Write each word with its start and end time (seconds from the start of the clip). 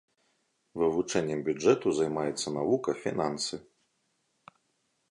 Вывучэннем 0.83 1.43
бюджэту 1.49 1.93
займаецца 1.99 2.47
навука 2.57 2.91
фінансы. 3.05 3.65